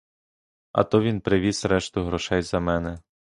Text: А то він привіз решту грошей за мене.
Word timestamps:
А 0.71 0.83
то 0.83 1.01
він 1.01 1.21
привіз 1.21 1.65
решту 1.65 2.03
грошей 2.03 2.41
за 2.41 2.59
мене. 2.59 2.99